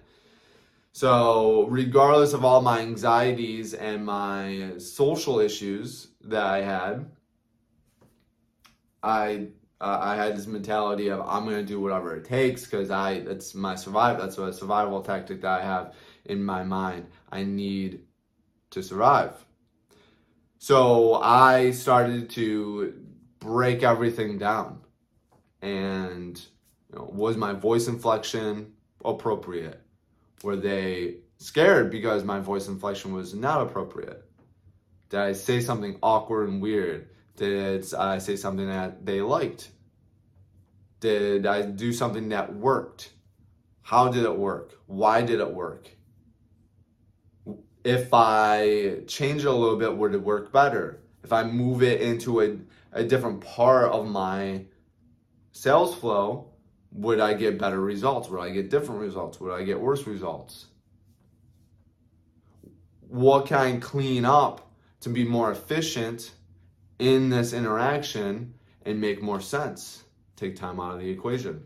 So, 0.95 1.65
regardless 1.69 2.33
of 2.33 2.45
all 2.45 2.61
my 2.61 2.81
anxieties 2.81 3.73
and 3.73 4.05
my 4.05 4.73
social 4.77 5.39
issues 5.39 6.09
that 6.21 6.43
I 6.43 6.61
had, 6.61 7.07
I 9.03 9.47
uh, 9.81 9.99
I 10.01 10.15
had 10.15 10.37
this 10.37 10.47
mentality 10.47 11.09
of 11.09 11.19
I'm 11.21 11.43
gonna 11.43 11.63
do 11.63 11.79
whatever 11.81 12.15
it 12.15 12.25
takes 12.25 12.63
because 12.63 12.89
I 12.89 13.19
that's 13.19 13.53
my 13.53 13.75
survival 13.75 14.21
that's 14.21 14.37
a 14.37 14.53
survival 14.53 15.01
tactic 15.01 15.41
that 15.41 15.61
I 15.61 15.63
have 15.63 15.93
in 16.25 16.43
my 16.43 16.63
mind. 16.63 17.07
I 17.31 17.43
need 17.43 18.01
to 18.71 18.81
survive. 18.81 19.33
So 20.57 21.15
I 21.15 21.71
started 21.71 22.29
to 22.31 22.93
break 23.39 23.83
everything 23.83 24.37
down, 24.37 24.79
and 25.61 26.41
you 26.89 26.97
know, 26.97 27.09
was 27.11 27.35
my 27.35 27.51
voice 27.51 27.87
inflection 27.87 28.71
appropriate? 29.03 29.81
Were 30.43 30.55
they 30.55 31.17
scared 31.37 31.91
because 31.91 32.23
my 32.23 32.39
voice 32.39 32.69
inflection 32.69 33.13
was 33.13 33.33
not 33.33 33.61
appropriate? 33.61 34.23
Did 35.09 35.19
I 35.19 35.33
say 35.33 35.59
something 35.59 35.99
awkward 36.01 36.47
and 36.47 36.61
weird? 36.61 37.09
Did 37.35 37.93
I 37.93 38.19
say 38.19 38.35
something 38.35 38.67
that 38.67 39.05
they 39.05 39.21
liked? 39.21 39.69
Did 40.99 41.45
I 41.45 41.63
do 41.63 41.91
something 41.91 42.29
that 42.29 42.53
worked? 42.55 43.11
How 43.81 44.07
did 44.09 44.23
it 44.23 44.37
work? 44.37 44.79
Why 44.85 45.21
did 45.21 45.39
it 45.39 45.51
work? 45.51 45.89
If 47.83 48.13
I 48.13 49.01
change 49.07 49.43
it 49.43 49.47
a 49.47 49.51
little 49.51 49.77
bit, 49.77 49.95
would 49.95 50.13
it 50.13 50.21
work 50.21 50.53
better? 50.53 51.01
If 51.23 51.33
I 51.33 51.43
move 51.43 51.83
it 51.83 52.01
into 52.01 52.41
a, 52.41 52.57
a 52.93 53.03
different 53.03 53.41
part 53.41 53.91
of 53.91 54.07
my 54.07 54.65
sales 55.51 55.95
flow, 55.95 56.53
would 56.91 57.19
I 57.19 57.33
get 57.33 57.57
better 57.57 57.81
results? 57.81 58.29
Would 58.29 58.39
I 58.39 58.51
get 58.51 58.69
different 58.69 59.01
results? 59.01 59.39
Would 59.39 59.51
I 59.51 59.63
get 59.63 59.79
worse 59.79 60.05
results? 60.07 60.67
What 63.01 63.47
can 63.47 63.57
I 63.57 63.77
clean 63.79 64.23
up 64.23 64.71
to 65.01 65.09
be 65.09 65.25
more 65.25 65.51
efficient 65.51 66.31
in 67.07 67.29
this 67.29 67.53
interaction 67.53 68.53
and 68.85 69.01
make 69.01 69.21
more 69.21 69.41
sense? 69.41 70.03
Take 70.35 70.55
time 70.55 70.79
out 70.79 70.95
of 70.95 70.99
the 70.99 71.09
equation. 71.09 71.63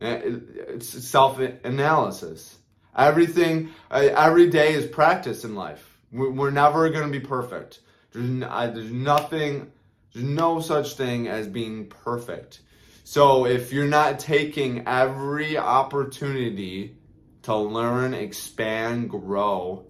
Eh, 0.00 0.20
it's 0.68 0.88
self 0.88 1.38
analysis. 1.38 2.58
Everything, 2.96 3.70
every 3.90 4.48
day 4.48 4.74
is 4.74 4.86
practice 4.86 5.44
in 5.44 5.54
life. 5.54 5.98
We're 6.12 6.50
never 6.50 6.88
going 6.90 7.10
to 7.10 7.18
be 7.18 7.24
perfect. 7.24 7.80
There's, 8.12 8.40
there's 8.74 8.92
nothing, 8.92 9.72
there's 10.12 10.24
no 10.24 10.60
such 10.60 10.94
thing 10.94 11.28
as 11.28 11.46
being 11.46 11.88
perfect 11.88 12.60
so 13.08 13.46
if 13.46 13.72
you're 13.72 13.86
not 13.86 14.18
taking 14.18 14.88
every 14.88 15.56
opportunity 15.56 16.96
to 17.42 17.56
learn, 17.56 18.14
expand, 18.14 19.10
grow, 19.10 19.86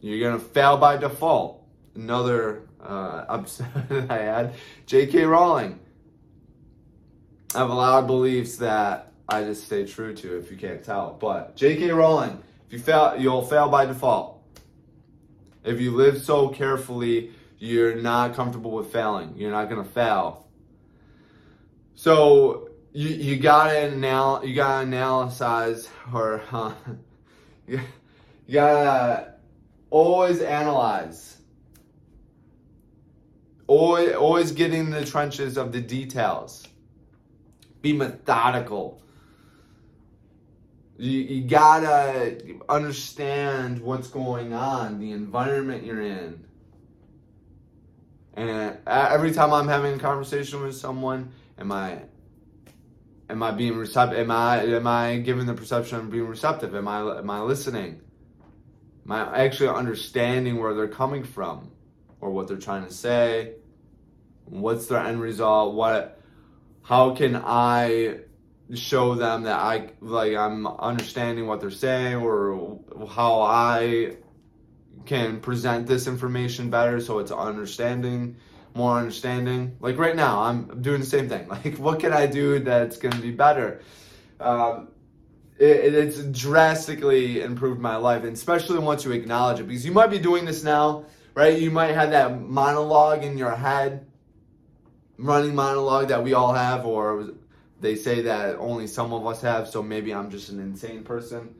you're 0.00 0.18
going 0.18 0.36
to 0.36 0.44
fail 0.44 0.76
by 0.76 0.96
default. 0.96 1.63
Another 1.94 2.62
uh, 2.82 3.24
upset 3.28 3.70
I 4.10 4.18
had, 4.18 4.54
J.K. 4.86 5.24
Rowling. 5.24 5.78
I 7.54 7.58
have 7.58 7.70
a 7.70 7.74
lot 7.74 8.02
of 8.02 8.06
beliefs 8.06 8.56
that 8.56 9.12
I 9.28 9.44
just 9.44 9.64
stay 9.64 9.86
true 9.86 10.14
to 10.14 10.38
if 10.38 10.50
you 10.50 10.56
can't 10.56 10.82
tell. 10.82 11.16
But 11.20 11.56
J.K. 11.56 11.90
Rowling, 11.90 12.42
if 12.66 12.72
you 12.72 12.78
fail, 12.78 13.14
you'll 13.18 13.46
fail 13.46 13.68
by 13.68 13.86
default. 13.86 14.42
If 15.62 15.80
you 15.80 15.92
live 15.92 16.20
so 16.22 16.48
carefully, 16.48 17.30
you're 17.58 17.94
not 17.94 18.34
comfortable 18.34 18.72
with 18.72 18.92
failing. 18.92 19.34
You're 19.36 19.52
not 19.52 19.70
to 19.70 19.88
fail 19.88 20.44
so 21.94 22.70
you 22.92 23.08
you 23.08 23.36
gotta 23.36 23.72
anal 23.72 24.44
you 24.44 24.54
gotta 24.54 24.86
analyze 24.86 25.88
or 26.12 26.42
uh, 26.52 26.74
you 27.66 27.80
gotta 28.52 29.34
always 29.90 30.40
analyze. 30.40 31.38
Always, 33.66 34.14
always 34.14 34.52
get 34.52 34.74
in 34.74 34.90
the 34.90 35.04
trenches 35.04 35.56
of 35.56 35.72
the 35.72 35.80
details. 35.80 36.66
Be 37.82 37.92
methodical. 37.92 39.02
You, 40.96 41.20
you 41.20 41.48
gotta 41.48 42.38
understand 42.68 43.80
what's 43.80 44.08
going 44.08 44.52
on, 44.52 45.00
the 45.00 45.12
environment 45.12 45.84
you're 45.84 46.02
in. 46.02 46.44
And 48.34 48.78
every 48.86 49.32
time 49.32 49.52
I'm 49.52 49.68
having 49.68 49.94
a 49.94 49.98
conversation 49.98 50.62
with 50.62 50.76
someone, 50.76 51.32
Am 51.58 51.70
I 51.70 52.02
am 53.30 53.42
I 53.42 53.52
being 53.52 53.76
receptive? 53.76 54.18
Am 54.18 54.30
I 54.30 54.62
am 54.62 54.86
I 54.86 55.18
giving 55.18 55.46
the 55.46 55.54
perception 55.54 55.98
of 55.98 56.10
being 56.10 56.26
receptive? 56.26 56.74
Am 56.74 56.88
I 56.88 57.18
am 57.18 57.30
I 57.30 57.40
listening? 57.40 58.00
Am 59.06 59.12
I 59.12 59.44
actually 59.44 59.68
understanding 59.68 60.58
where 60.58 60.74
they're 60.74 60.88
coming 60.88 61.22
from 61.22 61.70
or 62.24 62.30
what 62.30 62.48
they're 62.48 62.56
trying 62.56 62.86
to 62.86 62.92
say? 62.92 63.52
What's 64.46 64.86
their 64.86 64.98
end 64.98 65.20
result? 65.20 65.74
What 65.74 66.18
how 66.82 67.14
can 67.14 67.36
I 67.36 68.20
show 68.72 69.14
them 69.14 69.42
that 69.42 69.58
I 69.60 69.90
like 70.00 70.34
I'm 70.34 70.66
understanding 70.66 71.46
what 71.46 71.60
they're 71.60 71.70
saying 71.70 72.16
or 72.16 72.80
how 73.10 73.42
I 73.42 74.16
can 75.04 75.40
present 75.40 75.86
this 75.86 76.06
information 76.06 76.70
better 76.70 76.98
so 76.98 77.18
it's 77.18 77.30
understanding 77.30 78.36
more 78.74 78.98
understanding. 78.98 79.76
Like 79.80 79.98
right 79.98 80.16
now, 80.16 80.42
I'm 80.42 80.82
doing 80.82 81.00
the 81.00 81.06
same 81.06 81.28
thing. 81.28 81.46
Like, 81.54 81.76
what 81.78 82.00
can 82.00 82.12
I 82.12 82.26
do 82.26 82.58
that's 82.58 82.96
going 82.96 83.14
to 83.14 83.20
be 83.20 83.30
better? 83.30 83.82
Um, 84.40 84.88
it, 85.58 85.94
it's 85.94 86.20
drastically 86.24 87.40
improved 87.40 87.80
my 87.80 87.96
life, 87.96 88.24
and 88.24 88.32
especially 88.32 88.78
once 88.80 89.04
you 89.04 89.12
acknowledge 89.12 89.60
it, 89.60 89.68
because 89.68 89.86
you 89.86 89.92
might 89.92 90.10
be 90.10 90.18
doing 90.18 90.44
this 90.44 90.64
now, 90.64 91.04
right? 91.34 91.58
You 91.58 91.70
might 91.70 91.92
have 91.92 92.10
that 92.10 92.40
monologue 92.40 93.24
in 93.24 93.36
your 93.36 93.54
head, 93.54 94.06
running 95.18 95.54
monologue 95.54 96.08
that 96.08 96.22
we 96.22 96.34
all 96.34 96.54
have, 96.54 96.86
or 96.86 97.30
they 97.80 97.96
say 97.96 98.22
that 98.22 98.56
only 98.56 98.86
some 98.86 99.12
of 99.12 99.26
us 99.26 99.42
have. 99.42 99.68
So 99.68 99.82
maybe 99.82 100.14
I'm 100.14 100.30
just 100.30 100.48
an 100.48 100.60
insane 100.60 101.04
person. 101.04 101.54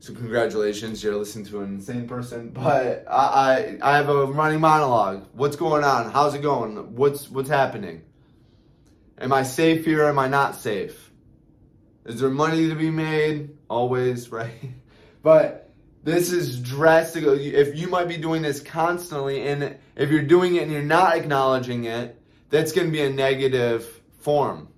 So 0.00 0.14
congratulations, 0.14 1.02
you're 1.02 1.16
listening 1.16 1.46
to 1.46 1.60
an 1.60 1.76
insane 1.76 2.08
person. 2.08 2.50
But 2.50 3.04
I, 3.08 3.78
I, 3.82 3.92
I 3.92 3.96
have 3.96 4.08
a 4.08 4.26
running 4.26 4.60
monologue. 4.60 5.28
What's 5.32 5.54
going 5.54 5.84
on? 5.84 6.10
How's 6.10 6.34
it 6.34 6.42
going? 6.42 6.96
What's 6.96 7.30
what's 7.30 7.48
happening? 7.48 8.02
Am 9.18 9.32
I 9.32 9.44
safe 9.44 9.84
here? 9.84 10.04
Am 10.06 10.18
I 10.18 10.26
not 10.26 10.56
safe? 10.56 11.12
Is 12.04 12.18
there 12.18 12.30
money 12.30 12.68
to 12.68 12.74
be 12.74 12.90
made? 12.90 13.50
Always, 13.70 14.28
right? 14.32 14.50
But 15.22 15.61
this 16.04 16.32
is 16.32 16.60
drastic. 16.60 17.24
If 17.24 17.76
you 17.76 17.88
might 17.88 18.08
be 18.08 18.16
doing 18.16 18.42
this 18.42 18.60
constantly, 18.60 19.46
and 19.46 19.76
if 19.96 20.10
you're 20.10 20.22
doing 20.22 20.56
it 20.56 20.64
and 20.64 20.72
you're 20.72 20.82
not 20.82 21.16
acknowledging 21.16 21.84
it, 21.84 22.20
that's 22.50 22.72
going 22.72 22.88
to 22.88 22.92
be 22.92 23.02
a 23.02 23.10
negative 23.10 24.00
form 24.18 24.68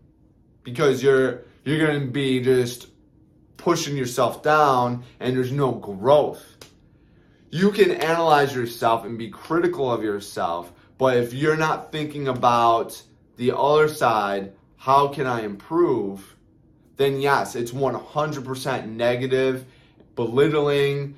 because 0.62 1.02
you're 1.02 1.44
you're 1.64 1.84
going 1.84 2.00
to 2.00 2.06
be 2.06 2.40
just 2.40 2.88
pushing 3.56 3.96
yourself 3.96 4.42
down 4.42 5.04
and 5.20 5.36
there's 5.36 5.52
no 5.52 5.72
growth. 5.72 6.44
You 7.50 7.70
can 7.70 7.92
analyze 7.92 8.54
yourself 8.54 9.04
and 9.04 9.16
be 9.16 9.30
critical 9.30 9.90
of 9.90 10.02
yourself, 10.02 10.72
but 10.98 11.16
if 11.16 11.32
you're 11.32 11.56
not 11.56 11.90
thinking 11.90 12.28
about 12.28 13.00
the 13.36 13.56
other 13.56 13.88
side, 13.88 14.52
how 14.76 15.08
can 15.08 15.26
I 15.26 15.42
improve? 15.42 16.36
Then 16.96 17.20
yes, 17.20 17.56
it's 17.56 17.70
100% 17.70 18.88
negative, 18.88 19.64
belittling, 20.14 21.16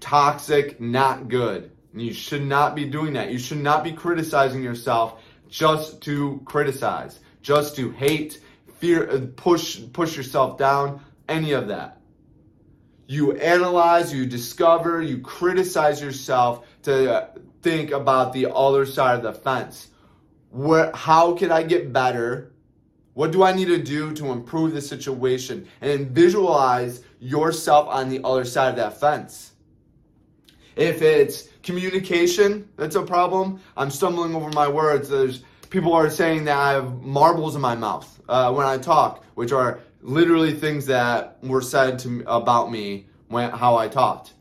toxic, 0.00 0.80
not 0.80 1.28
good. 1.28 1.70
And 1.92 2.02
you 2.02 2.12
should 2.12 2.44
not 2.44 2.74
be 2.74 2.84
doing 2.84 3.14
that. 3.14 3.30
You 3.30 3.38
should 3.38 3.58
not 3.62 3.84
be 3.84 3.92
criticizing 3.92 4.62
yourself 4.62 5.20
just 5.48 6.02
to 6.02 6.42
criticize, 6.44 7.18
just 7.42 7.76
to 7.76 7.90
hate, 7.90 8.40
fear, 8.78 9.10
uh, 9.10 9.20
push 9.36 9.80
push 9.92 10.16
yourself 10.16 10.58
down 10.58 11.00
any 11.28 11.52
of 11.52 11.68
that. 11.68 12.00
You 13.06 13.32
analyze, 13.32 14.12
you 14.12 14.26
discover, 14.26 15.00
you 15.00 15.20
criticize 15.20 16.00
yourself 16.00 16.66
to 16.82 17.12
uh, 17.12 17.28
think 17.62 17.90
about 17.90 18.32
the 18.32 18.52
other 18.52 18.84
side 18.84 19.16
of 19.16 19.22
the 19.22 19.32
fence. 19.32 19.88
Where, 20.50 20.92
how 20.94 21.34
can 21.34 21.50
I 21.50 21.62
get 21.62 21.92
better 21.92 22.52
What 23.18 23.32
do 23.32 23.42
I 23.42 23.52
need 23.52 23.64
to 23.64 23.82
do 23.82 24.14
to 24.14 24.30
improve 24.30 24.74
the 24.74 24.80
situation? 24.80 25.66
And 25.80 26.12
visualize 26.12 27.02
yourself 27.18 27.88
on 27.88 28.10
the 28.10 28.20
other 28.22 28.44
side 28.44 28.68
of 28.68 28.76
that 28.76 29.00
fence. 29.00 29.54
If 30.76 31.02
it's 31.02 31.48
communication 31.64 32.68
that's 32.76 32.94
a 32.94 33.02
problem, 33.02 33.60
I'm 33.76 33.90
stumbling 33.90 34.36
over 34.36 34.50
my 34.50 34.68
words. 34.68 35.08
There's 35.08 35.42
people 35.68 35.94
are 35.94 36.08
saying 36.10 36.44
that 36.44 36.56
I 36.56 36.74
have 36.74 37.02
marbles 37.02 37.56
in 37.56 37.60
my 37.60 37.74
mouth 37.74 38.08
uh, 38.28 38.52
when 38.52 38.66
I 38.66 38.78
talk, 38.78 39.24
which 39.34 39.50
are 39.50 39.80
literally 40.00 40.54
things 40.54 40.86
that 40.86 41.42
were 41.42 41.60
said 41.60 41.98
to 42.00 42.22
about 42.28 42.70
me 42.70 43.08
when 43.26 43.50
how 43.50 43.74
I 43.74 43.88
talked. 43.88 44.34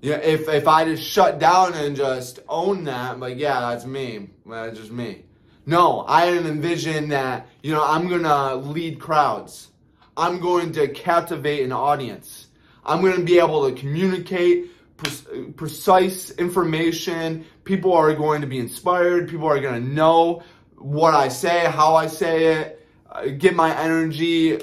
Yeah, 0.00 0.16
if 0.16 0.48
if 0.48 0.66
I 0.66 0.86
just 0.86 1.04
shut 1.04 1.38
down 1.38 1.74
and 1.74 1.94
just 1.94 2.40
own 2.48 2.82
that, 2.82 3.20
like 3.20 3.38
yeah, 3.38 3.60
that's 3.60 3.86
me, 3.86 4.30
that's 4.44 4.76
just 4.76 4.90
me. 4.90 5.26
No, 5.64 6.04
I 6.08 6.30
didn't 6.30 6.50
envision 6.50 7.08
that 7.10 7.48
you 7.62 7.72
know 7.72 7.84
I'm 7.84 8.08
gonna 8.08 8.56
lead 8.56 8.98
crowds. 8.98 9.68
I'm 10.16 10.40
going 10.40 10.72
to 10.72 10.88
captivate 10.88 11.62
an 11.62 11.72
audience. 11.72 12.48
I'm 12.84 13.00
going 13.00 13.16
to 13.16 13.22
be 13.22 13.38
able 13.38 13.68
to 13.70 13.74
communicate 13.74 14.70
pre- 14.96 15.52
precise 15.52 16.30
information. 16.32 17.46
People 17.64 17.92
are 17.94 18.12
going 18.12 18.40
to 18.40 18.46
be 18.46 18.58
inspired. 18.58 19.28
People 19.28 19.46
are 19.46 19.60
going 19.60 19.82
to 19.82 19.88
know 19.88 20.42
what 20.76 21.14
I 21.14 21.28
say, 21.28 21.64
how 21.66 21.94
I 21.94 22.08
say 22.08 22.46
it, 22.46 22.86
uh, 23.10 23.26
get 23.26 23.54
my 23.54 23.76
energy, 23.78 24.60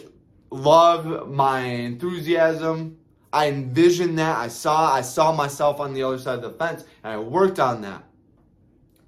love 0.52 1.30
my 1.30 1.62
enthusiasm. 1.62 2.98
I 3.32 3.48
envisioned 3.48 4.20
that. 4.20 4.38
I 4.38 4.48
saw 4.48 4.92
I 4.92 5.02
saw 5.02 5.32
myself 5.32 5.80
on 5.80 5.94
the 5.94 6.04
other 6.04 6.18
side 6.18 6.36
of 6.36 6.42
the 6.42 6.50
fence 6.52 6.84
and 7.04 7.14
I 7.14 7.18
worked 7.20 7.60
on 7.60 7.82
that. 7.84 8.04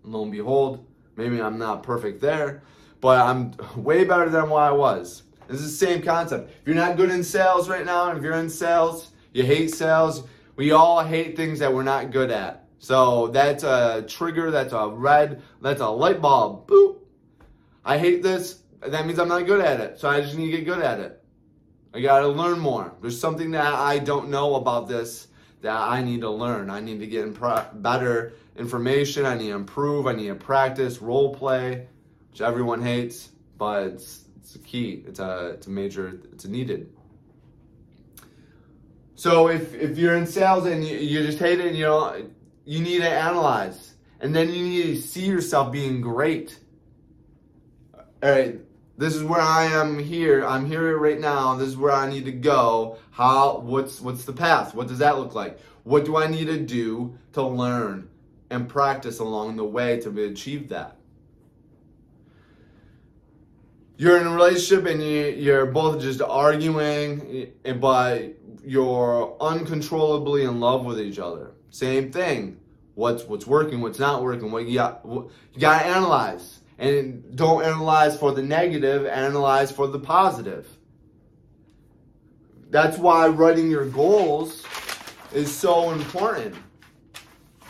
And 0.03 0.13
lo 0.13 0.23
and 0.23 0.31
behold, 0.31 0.85
maybe 1.21 1.41
I'm 1.41 1.59
not 1.59 1.83
perfect 1.83 2.19
there, 2.19 2.63
but 2.99 3.19
I'm 3.19 3.53
way 3.75 4.03
better 4.03 4.29
than 4.29 4.49
what 4.49 4.63
I 4.63 4.71
was. 4.71 5.23
This 5.47 5.61
is 5.61 5.79
the 5.79 5.85
same 5.85 6.01
concept. 6.01 6.49
If 6.49 6.65
you're 6.65 6.75
not 6.75 6.97
good 6.97 7.11
in 7.11 7.23
sales 7.23 7.69
right 7.69 7.85
now, 7.85 8.11
if 8.11 8.23
you're 8.23 8.33
in 8.33 8.49
sales, 8.49 9.11
you 9.33 9.43
hate 9.43 9.73
sales, 9.73 10.23
we 10.55 10.71
all 10.71 11.03
hate 11.03 11.35
things 11.35 11.59
that 11.59 11.73
we're 11.73 11.83
not 11.83 12.11
good 12.11 12.31
at. 12.31 12.65
So 12.79 13.27
that's 13.27 13.63
a 13.63 14.03
trigger, 14.07 14.49
that's 14.49 14.73
a 14.73 14.87
red, 14.87 15.41
that's 15.61 15.81
a 15.81 15.89
light 15.89 16.21
bulb. 16.21 16.67
Boop. 16.67 16.97
I 17.85 17.97
hate 17.97 18.23
this. 18.23 18.63
That 18.81 19.05
means 19.05 19.19
I'm 19.19 19.27
not 19.27 19.45
good 19.45 19.63
at 19.63 19.79
it. 19.79 19.99
So 19.99 20.09
I 20.09 20.21
just 20.21 20.35
need 20.35 20.51
to 20.51 20.57
get 20.57 20.65
good 20.65 20.81
at 20.81 20.99
it. 20.99 21.23
I 21.93 22.01
got 22.01 22.21
to 22.21 22.27
learn 22.27 22.57
more. 22.57 22.93
There's 23.01 23.19
something 23.19 23.51
that 23.51 23.73
I 23.73 23.99
don't 23.99 24.29
know 24.29 24.55
about 24.55 24.87
this 24.87 25.27
that 25.61 25.77
I 25.77 26.01
need 26.01 26.21
to 26.21 26.29
learn. 26.29 26.69
I 26.69 26.79
need 26.79 26.99
to 26.99 27.07
get 27.07 27.25
in 27.25 27.37
better 27.81 28.33
information. 28.55 29.25
I 29.25 29.35
need 29.35 29.47
to 29.47 29.55
improve. 29.55 30.07
I 30.07 30.13
need 30.13 30.27
to 30.27 30.35
practice 30.35 31.01
role 31.01 31.33
play, 31.33 31.87
which 32.29 32.41
everyone 32.41 32.81
hates, 32.81 33.29
but 33.57 33.87
it's, 33.87 34.25
it's 34.37 34.55
a 34.55 34.59
key. 34.59 35.03
It's 35.07 35.19
a, 35.19 35.51
it's 35.55 35.67
a 35.67 35.69
major, 35.69 36.19
it's 36.31 36.45
a 36.45 36.49
needed. 36.49 36.91
So 39.15 39.49
if, 39.49 39.73
if 39.75 39.97
you're 39.97 40.15
in 40.15 40.25
sales 40.25 40.65
and 40.65 40.83
you, 40.83 40.97
you 40.97 41.23
just 41.23 41.39
hate 41.39 41.59
it, 41.59 41.75
you 41.75 41.85
know, 41.85 42.25
you 42.65 42.79
need 42.79 43.01
to 43.01 43.09
analyze. 43.09 43.93
And 44.19 44.35
then 44.35 44.49
you 44.49 44.63
need 44.63 44.83
to 44.83 45.01
see 45.01 45.25
yourself 45.25 45.71
being 45.71 46.01
great. 46.01 46.57
All 48.23 48.29
right, 48.29 48.59
this 48.97 49.15
is 49.15 49.23
where 49.23 49.41
I 49.41 49.65
am 49.65 49.97
here. 49.97 50.45
I'm 50.45 50.67
here 50.67 50.95
right 50.97 51.19
now. 51.19 51.55
This 51.55 51.69
is 51.69 51.77
where 51.77 51.91
I 51.91 52.07
need 52.07 52.25
to 52.25 52.31
go. 52.31 52.99
How 53.09 53.57
what's 53.57 53.99
what's 53.99 54.25
the 54.25 54.33
path? 54.33 54.75
What 54.75 54.87
does 54.87 54.99
that 54.99 55.17
look 55.17 55.33
like? 55.33 55.59
What 55.83 56.05
do 56.05 56.17
I 56.17 56.27
need 56.27 56.45
to 56.45 56.59
do 56.59 57.17
to 57.33 57.41
learn 57.41 58.10
and 58.51 58.69
practice 58.69 59.17
along 59.17 59.55
the 59.55 59.65
way 59.65 59.99
to 60.01 60.23
achieve 60.23 60.69
that? 60.69 60.97
You're 63.97 64.19
in 64.19 64.27
a 64.27 64.31
relationship 64.31 64.85
and 64.87 65.01
you, 65.01 65.27
you're 65.27 65.67
both 65.67 66.01
just 66.01 66.21
arguing, 66.21 67.53
and 67.63 67.79
but 67.79 68.35
you're 68.63 69.35
uncontrollably 69.39 70.43
in 70.43 70.59
love 70.59 70.85
with 70.85 70.99
each 70.99 71.19
other. 71.19 71.51
Same 71.69 72.11
thing. 72.11 72.59
What's 72.95 73.23
what's 73.23 73.47
working, 73.47 73.79
what's 73.81 73.99
not 73.99 74.23
working. 74.23 74.51
What 74.51 74.67
you 74.67 74.73
got 74.75 75.01
you 75.05 75.29
got 75.59 75.79
to 75.79 75.85
analyze. 75.85 76.59
And 76.77 77.35
don't 77.35 77.63
analyze 77.63 78.17
for 78.17 78.31
the 78.31 78.41
negative, 78.41 79.05
analyze 79.05 79.71
for 79.71 79.87
the 79.87 79.99
positive. 79.99 80.67
That's 82.71 82.97
why 82.97 83.27
writing 83.27 83.69
your 83.69 83.85
goals 83.85 84.63
is 85.31 85.53
so 85.53 85.91
important. 85.91 86.55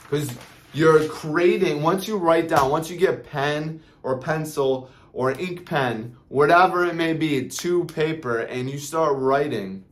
Cuz 0.10 0.32
you're 0.74 1.08
creating 1.08 1.82
once 1.82 2.08
you 2.08 2.18
write 2.18 2.48
down, 2.48 2.70
once 2.70 2.90
you 2.90 2.98
get 2.98 3.24
pen 3.24 3.82
or 4.04 4.18
pencil 4.18 4.90
or 5.14 5.32
ink 5.32 5.66
pen, 5.66 6.16
whatever 6.30 6.86
it 6.86 6.96
may 6.96 7.14
be, 7.14 7.48
to 7.48 7.86
paper 7.86 8.40
and 8.40 8.70
you 8.70 8.78
start 8.78 9.18
writing 9.18 9.84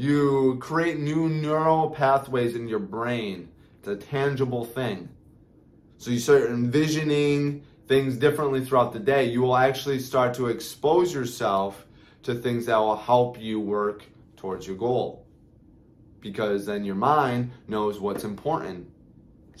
you 0.00 0.56
create 0.62 0.98
new 0.98 1.28
neural 1.28 1.90
pathways 1.90 2.54
in 2.54 2.66
your 2.66 2.78
brain. 2.78 3.50
It's 3.80 3.88
a 3.88 3.96
tangible 3.96 4.64
thing. 4.64 5.10
So 5.98 6.10
you 6.10 6.18
start 6.18 6.44
envisioning 6.44 7.64
things 7.86 8.16
differently 8.16 8.64
throughout 8.64 8.94
the 8.94 8.98
day. 8.98 9.26
You 9.26 9.42
will 9.42 9.58
actually 9.58 9.98
start 9.98 10.32
to 10.36 10.46
expose 10.46 11.12
yourself 11.12 11.86
to 12.22 12.34
things 12.34 12.64
that 12.64 12.78
will 12.78 12.96
help 12.96 13.38
you 13.38 13.60
work 13.60 14.04
towards 14.38 14.66
your 14.66 14.76
goal. 14.76 15.26
Because 16.22 16.64
then 16.64 16.82
your 16.82 16.94
mind 16.94 17.50
knows 17.68 18.00
what's 18.00 18.24
important. 18.24 18.90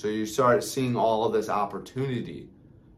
So 0.00 0.08
you 0.08 0.24
start 0.24 0.64
seeing 0.64 0.96
all 0.96 1.26
of 1.26 1.34
this 1.34 1.50
opportunity. 1.50 2.48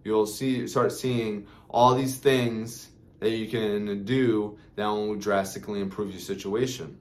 You'll 0.05 0.25
see 0.25 0.69
start 0.69 0.93
seeing 0.93 1.49
all 1.69 1.97
these 1.97 2.17
things 2.17 2.91
that 3.19 3.31
you 3.31 3.49
can 3.49 4.05
do 4.05 4.57
that 4.77 4.87
will 4.87 5.17
drastically 5.17 5.81
improve 5.81 6.13
your 6.13 6.21
situation. 6.21 6.97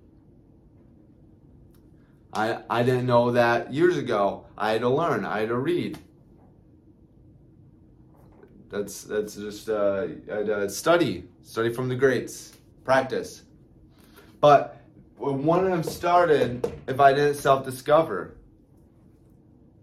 I, 2.34 2.64
I 2.68 2.82
didn't 2.82 3.06
know 3.06 3.30
that 3.34 3.72
years 3.72 3.96
ago. 3.96 4.48
I 4.58 4.72
had 4.72 4.82
to 4.82 4.90
learn. 4.90 5.24
I 5.24 5.42
had 5.42 5.50
to 5.50 5.58
read. 5.58 6.00
That's 8.72 9.04
that's 9.04 9.36
just 9.36 9.70
uh, 9.70 10.08
uh, 10.32 10.68
study, 10.68 11.26
study 11.44 11.72
from 11.72 11.90
the 11.90 11.96
greats, 11.96 12.58
practice. 12.86 13.44
But 14.40 14.82
when 15.18 15.46
one 15.46 15.64
of 15.64 15.70
them 15.70 15.84
started 15.84 16.74
if 16.88 17.00
I 17.00 17.14
didn't 17.14 17.36
self-discover. 17.36 18.38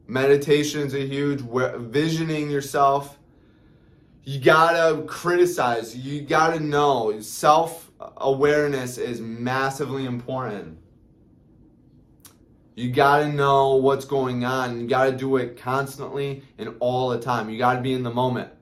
Meditation 0.09 0.81
is 0.81 0.95
a 0.95 1.07
huge 1.07 1.41
visioning 1.41 2.51
yourself. 2.51 3.19
You 4.25 4.41
gotta 4.41 5.03
criticize. 5.03 5.97
You 5.97 6.23
gotta 6.23 6.59
know 6.59 7.21
self 7.21 7.89
awareness 8.17 8.99
is 8.99 9.21
massively 9.21 10.07
important. 10.07 10.79
You 12.79 12.93
got 12.93 13.21
to 13.21 13.33
know 13.33 13.75
what's 13.75 14.05
going 14.05 14.45
on. 14.45 14.81
You 14.81 14.87
got 14.87 15.07
to 15.07 15.13
do 15.13 15.37
it 15.37 15.57
constantly 15.57 16.45
and 16.59 16.77
all 16.79 17.09
the 17.09 17.19
time. 17.19 17.51
You 17.51 17.59
got 17.59 17.75
to 17.75 17.81
be 17.81 17.93
in 17.93 18.05
the 18.05 18.11
moment. 18.11 18.53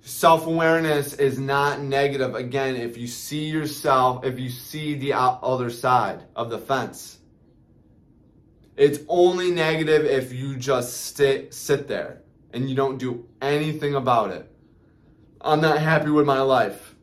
Self 0.00 0.46
awareness 0.46 1.14
is 1.14 1.38
not 1.38 1.80
negative. 1.80 2.34
Again, 2.34 2.74
if 2.74 2.98
you 2.98 3.06
see 3.06 3.44
yourself, 3.44 4.24
if 4.24 4.40
you 4.40 4.50
see 4.50 4.96
the 4.96 5.12
other 5.12 5.70
side 5.70 6.24
of 6.34 6.50
the 6.50 6.58
fence, 6.58 7.19
it's 8.80 9.00
only 9.08 9.50
negative 9.50 10.06
if 10.06 10.32
you 10.32 10.56
just 10.56 11.14
sit, 11.14 11.52
sit 11.52 11.86
there 11.86 12.22
and 12.54 12.66
you 12.70 12.74
don't 12.74 12.96
do 12.96 13.28
anything 13.42 13.94
about 13.94 14.30
it. 14.30 14.50
I'm 15.42 15.60
not 15.60 15.78
happy 15.78 16.08
with 16.08 16.24
my 16.24 16.40
life. 16.40 16.94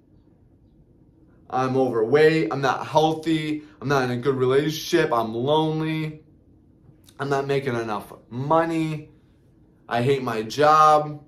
I'm 1.51 1.77
overweight, 1.77 2.51
I'm 2.51 2.61
not 2.61 2.87
healthy, 2.87 3.61
I'm 3.79 3.87
not 3.87 4.05
in 4.05 4.09
a 4.09 4.17
good 4.17 4.33
relationship, 4.33 5.13
I'm 5.13 5.35
lonely, 5.35 6.23
I'm 7.19 7.29
not 7.29 7.45
making 7.45 7.75
enough 7.75 8.11
money, 8.31 9.09
I 9.87 10.01
hate 10.01 10.23
my 10.23 10.41
job. 10.41 11.23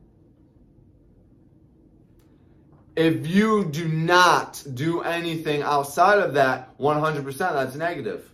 If 2.95 3.27
you 3.27 3.65
do 3.65 3.87
not 3.87 4.63
do 4.73 5.01
anything 5.01 5.61
outside 5.61 6.17
of 6.17 6.33
that, 6.33 6.75
100% 6.79 7.37
that's 7.37 7.75
negative. 7.75 8.29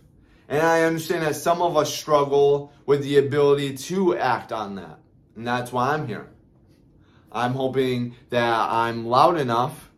And 0.48 0.62
I 0.62 0.82
understand 0.82 1.22
that 1.22 1.36
some 1.36 1.60
of 1.60 1.76
us 1.76 1.92
struggle 1.92 2.72
with 2.86 3.02
the 3.02 3.18
ability 3.18 3.76
to 3.76 4.16
act 4.16 4.52
on 4.52 4.76
that. 4.76 4.98
And 5.34 5.46
that's 5.46 5.72
why 5.72 5.92
I'm 5.92 6.06
here. 6.06 6.28
I'm 7.32 7.52
hoping 7.52 8.14
that 8.30 8.70
I'm 8.70 9.06
loud 9.06 9.38
enough 9.38 9.90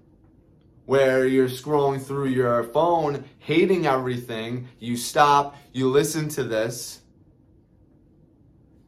where 0.86 1.26
you're 1.26 1.50
scrolling 1.50 2.02
through 2.02 2.28
your 2.28 2.64
phone, 2.64 3.24
hating 3.38 3.86
everything. 3.86 4.68
You 4.78 4.96
stop, 4.96 5.54
you 5.72 5.90
listen 5.90 6.30
to 6.30 6.44
this, 6.44 7.02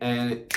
and 0.01 0.51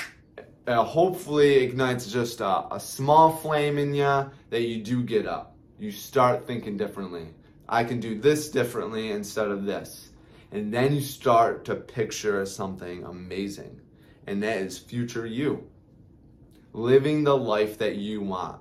hopefully 0.66 1.56
ignites 1.56 2.10
just 2.10 2.40
a, 2.40 2.74
a 2.74 2.80
small 2.80 3.30
flame 3.36 3.76
in 3.76 3.92
you 3.94 4.30
that 4.48 4.62
you 4.62 4.82
do 4.82 5.02
get 5.02 5.26
up. 5.26 5.54
You 5.78 5.90
start 5.90 6.46
thinking 6.46 6.78
differently. 6.78 7.28
I 7.68 7.84
can 7.84 8.00
do 8.00 8.18
this 8.18 8.48
differently 8.48 9.10
instead 9.10 9.48
of 9.48 9.64
this. 9.64 10.03
And 10.54 10.72
then 10.72 10.94
you 10.94 11.00
start 11.00 11.64
to 11.64 11.74
picture 11.74 12.46
something 12.46 13.02
amazing. 13.02 13.80
And 14.28 14.40
that 14.44 14.58
is 14.58 14.78
future 14.78 15.26
you. 15.26 15.68
Living 16.72 17.24
the 17.24 17.36
life 17.36 17.76
that 17.78 17.96
you 17.96 18.20
want 18.20 18.60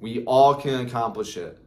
We 0.00 0.22
all 0.26 0.54
can 0.56 0.86
accomplish 0.86 1.38
it. 1.38 1.56
It 1.56 1.58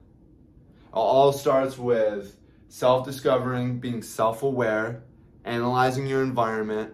all 0.91 1.33
starts 1.33 1.79
with 1.79 2.37
self 2.69 3.05
discovering, 3.05 3.79
being 3.79 4.03
self 4.03 4.43
aware, 4.43 5.03
analyzing 5.43 6.05
your 6.05 6.21
environment, 6.21 6.93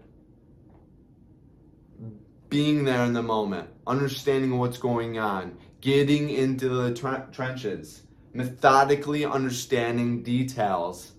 being 2.47 2.85
there 2.85 3.03
in 3.03 3.11
the 3.11 3.21
moment, 3.21 3.67
understanding 3.85 4.57
what's 4.59 4.77
going 4.77 5.19
on, 5.19 5.57
getting 5.81 6.29
into 6.29 6.69
the 6.69 6.93
tre- 6.93 7.23
trenches, 7.33 8.03
methodically 8.33 9.25
understanding 9.25 10.23
details, 10.23 11.12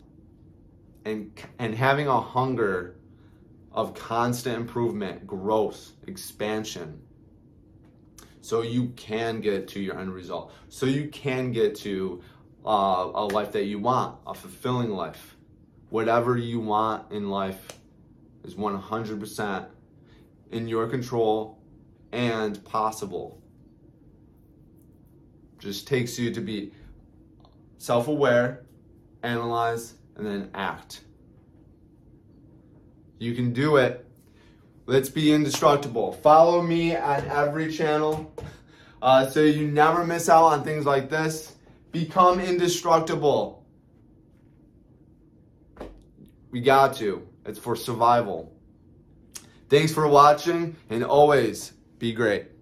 and, 1.05 1.31
and 1.59 1.75
having 1.75 2.07
a 2.07 2.21
hunger 2.21 2.97
of 3.73 3.95
constant 3.95 4.57
improvement, 4.57 5.27
growth, 5.27 5.93
expansion. 6.07 7.03
So 8.41 8.63
you 8.63 8.89
can 8.97 9.41
get 9.41 9.69
to 9.69 9.81
your 9.81 9.99
end 9.99 10.13
result. 10.13 10.53
So 10.69 10.87
you 10.87 11.09
can 11.09 11.51
get 11.51 11.75
to 11.77 12.23
uh, 12.65 13.11
a 13.15 13.25
life 13.27 13.53
that 13.53 13.65
you 13.65 13.79
want, 13.79 14.19
a 14.27 14.35
fulfilling 14.35 14.91
life. 14.91 15.37
Whatever 15.91 16.37
you 16.37 16.61
want 16.61 17.11
in 17.11 17.31
life 17.31 17.69
is 18.45 18.55
100% 18.55 19.67
in 20.53 20.69
your 20.69 20.87
control 20.89 21.59
and 22.13 22.65
possible. 22.65 23.43
Just 25.59 25.89
takes 25.89 26.19
you 26.19 26.33
to 26.33 26.41
be 26.41 26.73
self 27.79 28.09
aware, 28.09 28.67
analyze, 29.23 29.95
and 30.17 30.27
then 30.27 30.51
act. 30.55 31.03
You 33.19 33.35
can 33.35 33.53
do 33.53 33.77
it. 33.77 34.07
Let's 34.87 35.09
be 35.09 35.33
indestructible. 35.33 36.13
Follow 36.13 36.61
me 36.61 36.95
on 36.95 37.25
every 37.27 37.73
channel 37.73 38.33
uh, 39.05 39.29
so 39.29 39.43
you 39.43 39.69
never 39.69 40.03
miss 40.07 40.31
out 40.31 40.45
on 40.45 40.65
things 40.65 40.87
like 40.87 41.11
this. 41.11 41.57
Become 41.93 42.41
indestructible. 42.41 43.67
We 46.51 46.63
got 46.63 46.97
to. 46.97 47.29
It's 47.45 47.59
for 47.59 47.77
survival. 47.77 48.51
Thanks 49.69 49.93
for 49.93 50.09
watching 50.09 50.77
and 50.89 51.05
always 51.05 51.75
be 51.99 52.15
great. 52.15 52.54